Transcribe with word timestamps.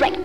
Right. 0.00 0.23